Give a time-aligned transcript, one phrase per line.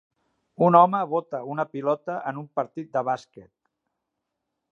[0.67, 3.53] Un home bota una pilota en un partit de bàsquet.